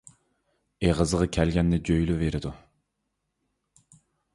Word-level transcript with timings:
ئېغىزىغا 0.87 1.29
كەلگەننى 1.37 1.81
جۆيلۈۋېرىدۇ. 1.91 2.57